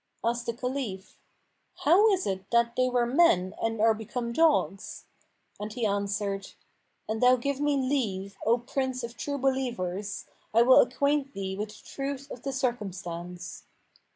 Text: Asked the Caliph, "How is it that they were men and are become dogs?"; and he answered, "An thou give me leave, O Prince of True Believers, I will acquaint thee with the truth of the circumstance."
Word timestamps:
Asked 0.23 0.45
the 0.47 0.53
Caliph, 0.53 1.19
"How 1.83 2.11
is 2.11 2.25
it 2.25 2.49
that 2.49 2.75
they 2.75 2.89
were 2.89 3.05
men 3.05 3.53
and 3.61 3.79
are 3.79 3.93
become 3.93 4.33
dogs?"; 4.33 5.05
and 5.59 5.71
he 5.71 5.85
answered, 5.85 6.53
"An 7.07 7.19
thou 7.19 7.35
give 7.35 7.59
me 7.59 7.77
leave, 7.77 8.35
O 8.43 8.57
Prince 8.57 9.03
of 9.03 9.15
True 9.15 9.37
Believers, 9.37 10.25
I 10.55 10.63
will 10.63 10.81
acquaint 10.81 11.33
thee 11.35 11.55
with 11.55 11.69
the 11.69 11.83
truth 11.85 12.31
of 12.31 12.41
the 12.41 12.51
circumstance." 12.51 13.65